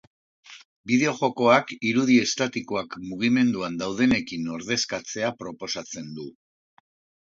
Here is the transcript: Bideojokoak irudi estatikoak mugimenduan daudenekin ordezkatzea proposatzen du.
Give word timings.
Bideojokoak 0.91 1.73
irudi 1.91 2.17
estatikoak 2.23 2.97
mugimenduan 3.11 3.79
daudenekin 3.85 4.53
ordezkatzea 4.59 5.35
proposatzen 5.47 6.15
du. 6.21 6.31